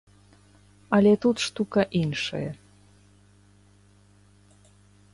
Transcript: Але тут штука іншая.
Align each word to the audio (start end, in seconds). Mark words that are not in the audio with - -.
Але 0.97 1.11
тут 1.25 1.43
штука 1.47 1.81
іншая. 2.01 2.49